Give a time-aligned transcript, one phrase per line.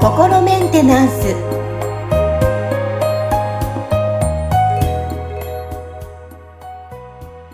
[0.00, 1.34] 心メンテナンス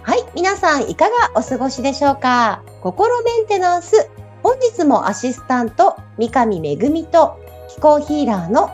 [0.03, 2.63] はい皆さんいかがお過ごしでしょうか？
[2.83, 4.09] 心メンテナンス
[4.45, 8.71] 本日もアシスタント三上恵と気候ヒーラーの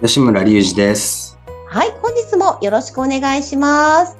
[0.00, 1.38] 吉村隆二です。
[1.66, 4.16] はい本日もよろしくお願いします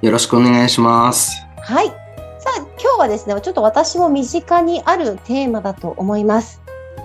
[0.00, 1.32] よろしくお願いします。
[1.62, 1.99] はい
[2.40, 6.60] さあ今日はですねちょっと私も身近にあるテーマだと思います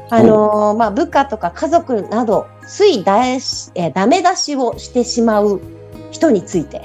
[0.10, 5.60] あのーまあ、部下とか家族など、ついだし、えーダメ出しをしてしまう
[6.12, 6.82] 人について。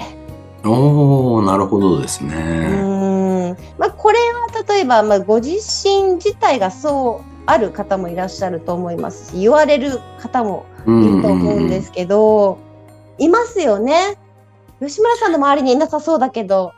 [0.63, 2.33] おー、なるほどですうね。
[2.33, 3.57] ーん。
[3.77, 12.57] まあ、これは例えば、まあ、ご自身自体がそうある方もいらっしゃると思いますし、言われる方もういると思うんですけど、
[13.19, 14.17] いますよね。
[14.79, 16.73] 吉村さんの周りにいなさそうだけど。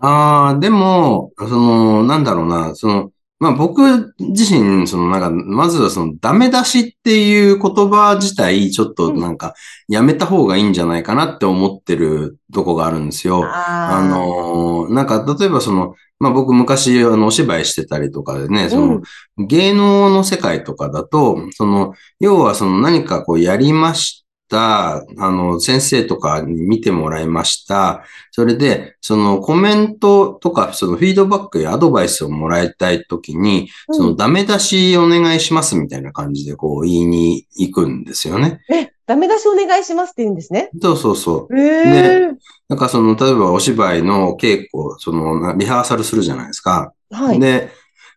[0.00, 9.54] あー、でも、その、なんだろうな、その、まあ僕自身、そのなんか、まずはそのダメ出しっていう言葉自体、ちょっとなんか、
[9.88, 13.42] やめた方がいいんじゃないかなって思ってるとこがあるんですよ。
[13.44, 19.00] ああのーなんか、例えばその、まあ僕昔、あの、お芝居してたりとかでね、その、
[19.38, 24.21] 芸能の世界とかだと、その、要はその何かこうやりました、
[24.60, 28.04] あの、先生とかに見てもらいました。
[28.30, 38.60] それで、そのコメントとか、そのフィードバックやアドバイスをもらいたいときに、うんそのダメ出しお願いしますみたいな感じでこう言いに行くんですよね。
[38.70, 40.70] え、ダメ出しお願いしますって言うんですね？
[40.80, 41.58] そうそうそう。
[41.58, 42.30] ええ
[42.68, 46.94] なんかその、例えばお芝居の稽古、その、なリハーサルするじゃないですか。
[47.10, 47.40] はい。
[47.40, 47.68] で、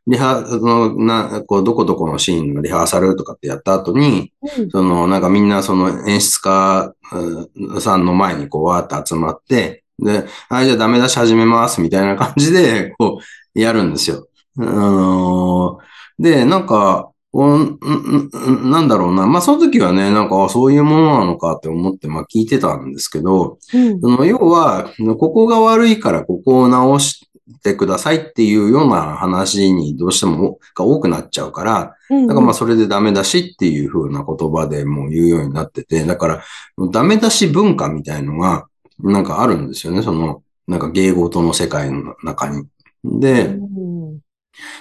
[0.08, 13.20] リハ、その、な、こう、どこどこのシーンのリハーサルとかってやった後に、うんその、なんかみんなその演出家うんさんの前にこう、わーって集まって、で、はい、じゃあダメ出し始めます、みたいな感じで、こ
[13.56, 14.28] う、やるんですよ。
[14.58, 15.78] うーん
[16.20, 19.28] で、なんか、なんだろうな。
[19.28, 27.28] まあ、その時はね、なんか、あそういうものなのかって思って、まあ、聞いてたんですけど、うんその要は、ここが悪いからここを直し
[27.64, 36.44] てくださいっていうような話にどうしてもが多くなっちゃうから、うんだからまあそれでダメ出しっていう風な言葉でもう言うようになってて、だから
[36.92, 38.68] ダメ出し文化みたいのが
[39.00, 40.02] なんかあるんですよね。
[40.02, 42.66] その、なんか芸事の世界の中に。
[43.04, 43.58] で、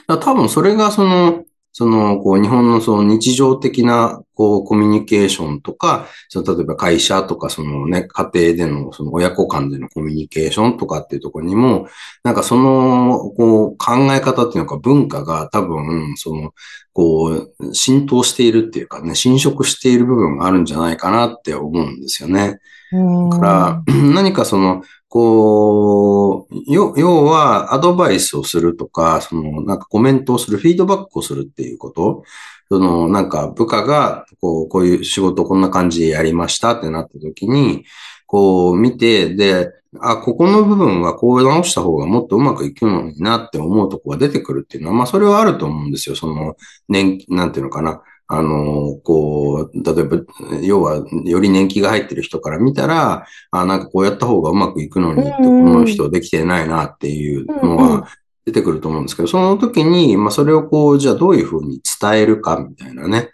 [0.06, 1.44] 多分それがその、
[1.76, 11.88] その、こう、日本のその日常的な、こう、コミュニケーションとか、その例えば会社とか、そのね、家庭での、その親子間でのコミュニケーションとかっていうところにも、
[12.22, 16.54] なんかその、こう、考え方っていうのか文化が多分、その、
[16.92, 22.60] こう、浸透しているっていうかね、侵食している部分があるんじゃないかなって思うんですよね。
[22.92, 23.82] うんだから、
[24.14, 32.24] 何かその、こう、よ、要はアドバイスをするとか、その、なんかコメントをする、フィードバックをするっていうこと、
[32.68, 37.84] その、なんか部下が、こう、こういう仕事こんな感じでやりましたってなった時に、
[38.26, 39.70] こう見て、で、
[40.00, 46.16] あ、ここの部分はこう直した方がもっとうまくいくのになって思うとこが出てくるっていうのは、まあそれはあると思うんですよ。
[46.16, 46.56] その、
[46.88, 48.02] 年、なんていうのかな。
[48.26, 50.18] あの、こう、例えば、
[50.62, 58.08] 要は、より年季が入ってる人から見たら、あ、なんかこうやった方がうまくいくのにって、この人できてないなっていうのうんうんが
[58.46, 63.30] 出てくると思うんですけど、その時に、まあそれをこう、じゃあどういうふうに伝えるかみたいなね、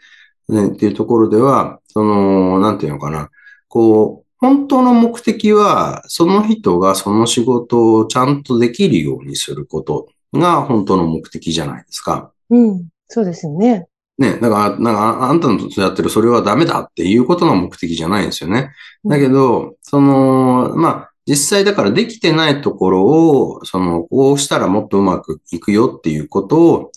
[0.48, 3.30] ねっていうところでは、その、なんていうのかな、
[3.68, 12.32] こう、本当の目的は、その人がその仕事をちゃんとできるようにすることが本当の目的じゃないですか。
[12.48, 12.88] うん。
[13.08, 13.86] そうですよね。
[14.20, 18.70] ね、だから、なんか、ああんたのやってるそれはダメだっていうことが目的じゃないんですよね。
[19.02, 26.92] だけど、その、まあ、実際だからできてないところを、その、こうしたらもっとうまくいくよっていうことを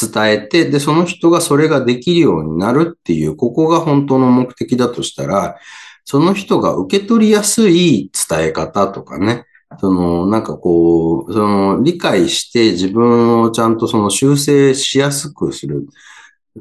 [0.00, 5.56] 伝えて、で、その人がそれができるようになるっていう、ここが本当の目的だとしたら、
[6.04, 9.46] その人が受け取りやすい伝え方とかね、
[9.80, 15.88] その、なんかこう、その、理解して自分をちゃんとその修正しやすくする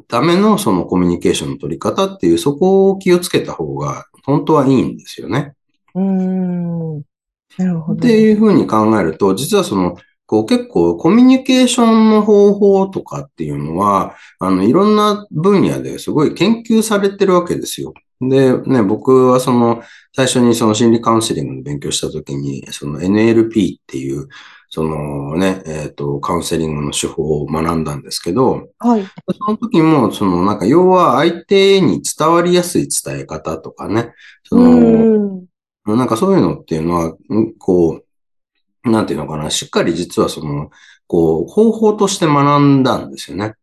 [0.07, 5.53] ためのそのコミュニケーションの取り方っていう、そこを気をつけた方が本当はいいんですよね。
[5.95, 6.95] うーん。
[7.57, 7.97] なるほど。
[7.97, 17.93] っていうふうに考えると、実はその、こう結構コミュニケーションの方法とかっていうのは、あの、いろんな分野ですごい研究されてるわけですよ。
[18.21, 19.83] で、ね、僕はその、
[20.15, 24.29] 最初にその心理カウンセリングの勉強したときに、その NLP っていう、
[24.73, 29.05] そのね、えっ、と、カウンセリングの手法を学んだんですけど、はい。
[29.37, 34.13] その時も、そのなんか要は相手に伝わりやすい伝え方とかね、
[34.45, 35.45] その、
[35.85, 35.97] うん。
[35.97, 38.01] なんかそういうのっていうのは、んこ
[38.85, 40.71] う、なんていうのかな、しっかり実はその、
[41.05, 43.55] こう、方法として学んだんですよね。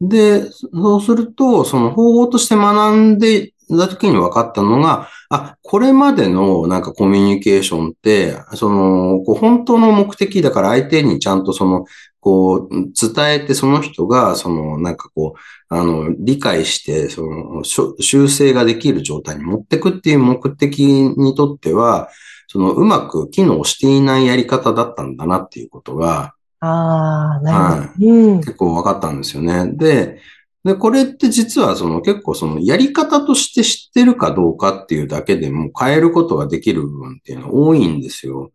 [0.00, 11.84] で、そうすると、その方法として学んでた時に分かったのが、あ、これまでのなんかコミュニケーションって、その、こう本当の目的だから相手にちゃんとその、
[12.20, 22.08] こう、伝えてその人が、その、なんかこう、あの、理解して、その、修正ができる状態に持っていくっていう目的にとっては、
[22.48, 28.36] その、うまく機能していないやり方だったんだなっていうことが、ああ、なるほど。
[28.38, 29.70] 結構分かったんですよね。
[29.74, 30.20] で、
[30.64, 38.50] で、これって実はその結構そのやり方として知ってるかどうかっていうだけでも変えることができる部分っていうのは多いんですよ。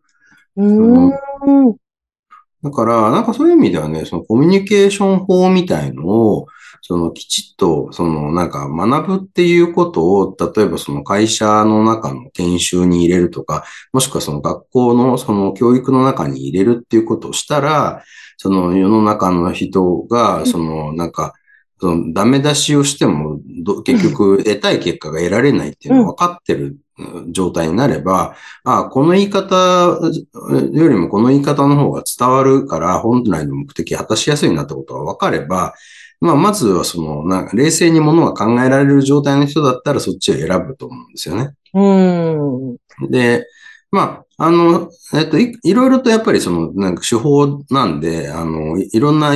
[0.56, 1.76] うーん。
[2.62, 6.46] だから、なんかそういう意味ではね、そのコミュニケーション法みたいのを、
[6.80, 18.02] そのきちっと、そのなんか学ぶっていうことを、例えばその会社の中の研修に入れるとか、もしくはその学校のその教育の中に入れるっていうことをしたら、
[18.36, 21.34] その世の中の人が、そのなんか、
[21.80, 23.40] そのダメ出しをしても、
[23.84, 26.76] 結局得たい結果が得られないっていうのが分かってる
[27.30, 35.74] 状態になれば、あこの言い方よりもこの言い方の方が伝わるから、本来の目的果たしやすいなってことが分かれば、
[36.20, 41.50] まあ、まずはその、なんか冷静にものが考えられる状態の人だったらそっちを選ぶと思うんですよね。
[41.74, 43.10] うん。
[43.10, 43.46] で、
[43.94, 49.32] まあ、あの、えっと、いいろいろとやっぱりその、なんか手法なんで、あの、いろんな、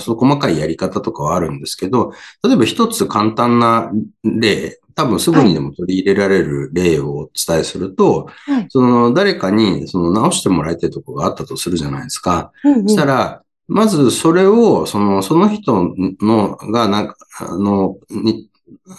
[0.00, 3.92] その細かいやり方とかはあるんですけど、例えば一つ簡単な
[4.24, 12.52] 例、多分すぐにでも取り入れられる例をお伝えすると、はいその、誰かに、その、直してもらいたいところがあったとするじゃないですか。
[12.64, 18.48] うんそしたら、まずそれを、その、その人のが、なんか、あの、に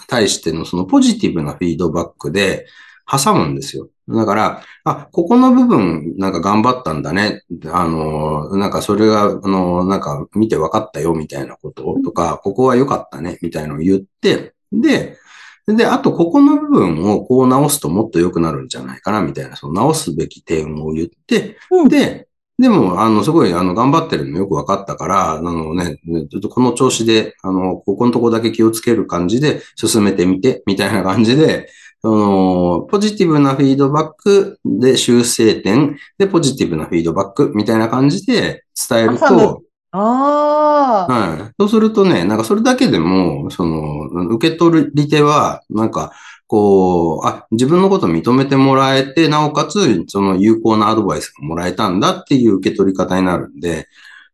[0.06, 2.66] 対してのそのポジティブなフィードバックで
[3.06, 3.88] 挟むんですよ。
[4.08, 7.42] だから、あ、ここの部分なんか頑張ったんだね。
[7.66, 15.18] あの、なんかそれが、あの、なんか見て分かったよみたいなこととか、ここは良かったねみたいなのを言って、で、
[15.66, 22.26] で、あと、ここの部分をこう直すともっと良くなるんじゃないかな、みたいな、その直すべき点を言って、うんで、
[22.58, 25.98] でも、あの、すごい、あの、頑張ってるのよく分かったから、あのね、
[26.30, 31.68] ちょっとこの調子で、あの、ここのとこだけ気をつける感じで進めてみて、みたいな感じで、
[32.02, 39.62] その、ポジティブなフィードバックで修正点でポジティブなフィードバックみたいな感じで伝えると、
[39.92, 41.12] ああ。
[41.12, 41.52] はい。
[41.60, 46.12] そうするとね、なんかそれだけでも、その、受け取り手は、なんか、
[46.46, 53.86] こう、あ、自分のことを認めてもらえて、なおかつ、その有効なアドバイスがもらえたんだっていう受け取り方になるんで、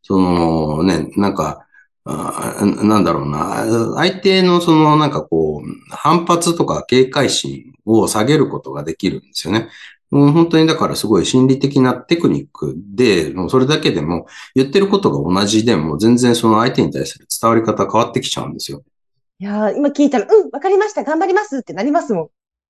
[0.02, 1.66] そのね、なんか、
[2.04, 3.64] あなんだろうな、
[3.96, 9.68] 相手のそのなんかこう、反発とか警戒心を下げることができるんですよね。
[10.10, 18.82] もう本当にだからすごい心理的なテクニックで、もうそれだけでも言ってることが同じでも全然その相手に対する伝わり方変わってきちゃうんですよ。
[19.40, 22.28] いや今聞いたら、うん、わかりました、頑張りますってなりますもん。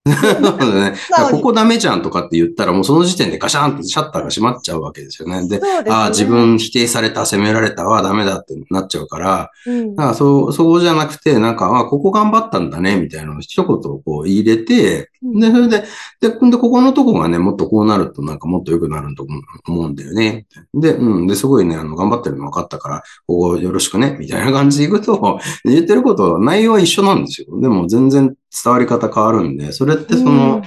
[0.41, 0.95] なのでね、
[1.31, 5.47] ここダメじゃんとかって言ったらもうその時点でガシャンってシャッターが閉まっちゃうわけですよね。
[5.49, 5.91] で、ですね。
[5.91, 9.95] ああ、自分否定された、責められたはダメだってなっちゃうから、うん。
[9.95, 15.85] だからそう、そうじゃなくて、なんか、あ、ここ頑張ったんだね、みたいなのを一言こう入れて、うんで、それで、
[16.21, 19.27] で、で、ここのとこがね、もっとこうなるとなんかもっと良くなると
[19.67, 20.47] 思うんだよね。
[20.75, 27.61] で、うん、で、すごいね、あの、頑張ってるの分かったから、ここよろしくね、みたいな感じでいくと、 言ってること、内容は一緒なんですよ。
[27.61, 28.35] でも全然
[28.65, 30.63] 伝わり方変わるんで、それってその、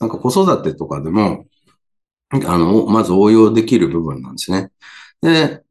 [0.00, 1.46] なんか子育てとかでも、
[2.30, 4.70] あの、まず応用できる部分なんですね。
[5.20, 5.62] で、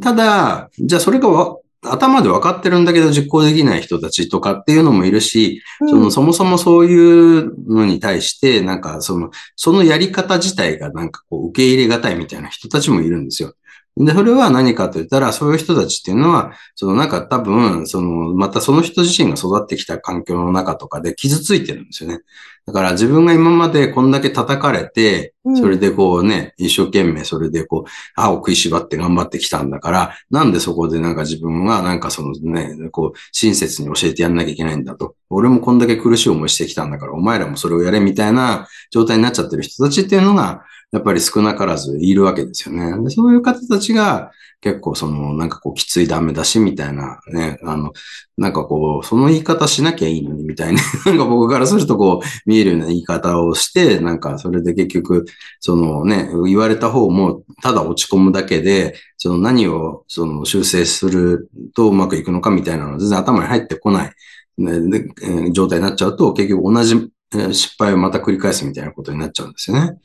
[0.00, 13.54] ただ、じゃあそれがわ頭で分かってるんだけど実行できない人たちとかっていうのもいるし、うんそのそもそもそういうのに対して、なんかその、そのやり方自体がなんかこう受け入れがたいみたいな人たちもいるんですよ。
[13.96, 22.20] で、それは何かと言ったら、そういう人たちっていうのは、そのなんか多分、その、またその人自身が育ってきた環境の中とかで傷ついてるんですよね。
[22.64, 35.16] だから自分が今までこんだけ叩かれてう、んそれでこうね、一生懸命それでこう、歯を食いしばって頑張ってきたんだから、なんでそこでなんか自分はなんかそのね、こう、親切に教えてやんなきゃいけないんだと。
[35.28, 43.02] 俺もこんだけ苦しい思いしてきたんだから、お前らもそれをやれみたいな状態になっちゃってる人たちっていうのが、やっぱり少なからずいるわけですよね。
[43.02, 44.30] でそういう方たちが
[44.60, 47.92] 結構そのなんかこうきついダメ出しみたいなね、あの、
[48.36, 55.24] なんかこう、その言い方しなきゃいいのにみたいな、 なんか僕からするとこう見えるような言い方をして、なんかそれで結局、
[55.60, 64.12] そのね、言われた方もただ落ち込むだけで、その何をその修正するとうまくいくのかみたいなのは全然頭に入ってこない、
[64.58, 65.08] で
[65.52, 67.10] 状態になっちゃうと結局同じ
[67.52, 69.96] 失敗をまた繰り返すみたいなことになっちゃうんですよね。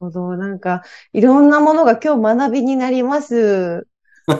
[0.00, 0.36] ほど。
[0.36, 3.86] なんか、いろんなものが今日学びになります。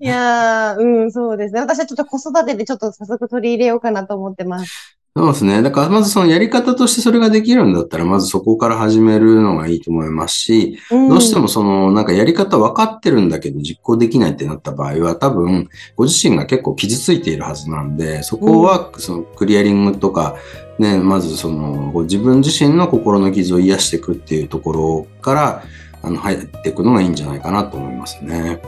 [0.00, 1.60] いやー、うん、そうですね。
[1.60, 4.98] 私はちょっと子育てでちょっと早速取り入れようかなと思ってます。
[5.16, 5.62] そうですね。
[5.62, 20.36] だから、まずそのやり方としてそれができるんだったら、まずそこから始めるのがいいと思いますし、うんどうしてもその、なんかやり方分かってるんだけど実行できないってなった場合は、多分、ご自身が結構傷ついているはずなんで、そこは、そのクリアリングとか、
[20.78, 25.62] ね、まずその、ご自分自身の心の傷を癒していくっていうところから、
[26.02, 28.60] あの、入っていくのがいいんじゃないかなと思いますね。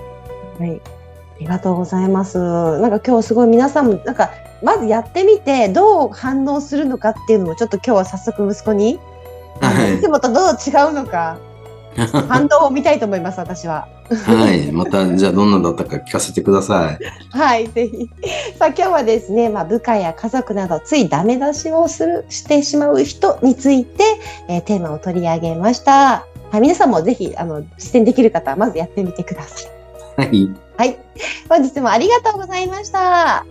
[0.59, 0.81] はい。
[0.81, 2.38] ありがとうございます。
[2.38, 4.31] なんか今日すごい皆さんも、なんか、
[4.62, 8.99] まずやってみて、どう反応するのかっていうのも、ちょっと今日は早速息子に、
[9.61, 11.38] はいいつもとどう違うのか、
[12.29, 13.88] 反応を見たいと思います、私は。
[14.14, 14.73] はい。
[14.73, 16.99] また、じゃあどんなだったか聞かせてください。
[17.31, 18.11] はい、ぜひ。
[18.59, 24.05] さあ、今日はですね、まあ、部下や家族など、ついダメ出しをする、してしまう人について、
[24.49, 26.25] えーテーマを取り上げました。
[26.50, 29.81] はい、皆さんもぜひ、あの、実践できる方は、まずやってみてください。
[30.17, 30.50] はい。
[30.76, 30.99] はい。
[31.49, 33.45] 本日もありがとうございました。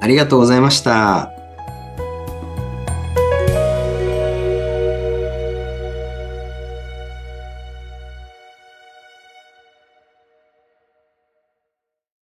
[0.00, 1.41] ありがとうございました。